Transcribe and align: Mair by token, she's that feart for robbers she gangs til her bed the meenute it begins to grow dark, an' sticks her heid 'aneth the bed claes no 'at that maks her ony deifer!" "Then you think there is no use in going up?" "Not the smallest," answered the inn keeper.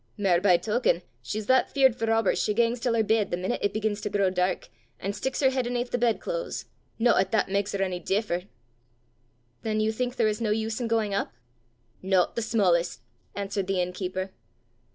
Mair 0.17 0.41
by 0.41 0.57
token, 0.57 1.03
she's 1.21 1.45
that 1.45 1.69
feart 1.71 1.93
for 1.93 2.07
robbers 2.07 2.41
she 2.41 2.55
gangs 2.55 2.79
til 2.79 2.95
her 2.95 3.03
bed 3.03 3.29
the 3.29 3.37
meenute 3.37 3.59
it 3.61 3.71
begins 3.71 4.01
to 4.01 4.09
grow 4.09 4.31
dark, 4.31 4.69
an' 4.99 5.13
sticks 5.13 5.41
her 5.41 5.51
heid 5.51 5.67
'aneth 5.67 5.91
the 5.91 5.97
bed 5.99 6.19
claes 6.19 6.65
no 6.97 7.15
'at 7.15 7.31
that 7.31 7.49
maks 7.49 7.71
her 7.73 7.83
ony 7.85 7.99
deifer!" 7.99 8.47
"Then 9.61 9.79
you 9.79 9.91
think 9.91 10.15
there 10.15 10.27
is 10.27 10.41
no 10.41 10.49
use 10.49 10.81
in 10.81 10.87
going 10.87 11.13
up?" 11.13 11.31
"Not 12.01 12.35
the 12.35 12.41
smallest," 12.41 13.01
answered 13.35 13.67
the 13.67 13.79
inn 13.79 13.93
keeper. 13.93 14.31